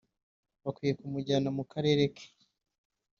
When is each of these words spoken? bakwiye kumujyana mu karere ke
bakwiye 0.63 0.93
kumujyana 0.99 1.49
mu 1.57 1.63
karere 1.71 2.03
ke 2.15 2.25